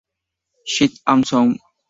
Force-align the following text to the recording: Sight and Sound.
Sight 0.65 0.97
and 1.05 1.27
Sound. 1.27 1.59